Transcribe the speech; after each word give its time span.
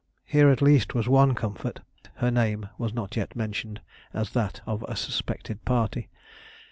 here 0.25 0.49
at 0.49 0.63
least 0.63 0.95
was 0.95 1.07
one 1.07 1.35
comfort; 1.35 1.81
her 2.15 2.31
name 2.31 2.67
was 2.79 2.91
not 2.91 3.15
yet 3.15 3.35
mentioned 3.35 3.81
as 4.15 4.31
that 4.31 4.59
of 4.65 4.81
a 4.87 4.95
suspected 4.95 5.63
party. 5.63 6.09